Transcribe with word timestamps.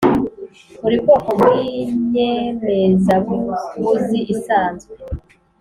buri 0.81 0.95
bwoko 1.03 1.29
bw 1.39 1.45
inyemezabuguzi 1.67 4.19
isanzwe 4.35 4.93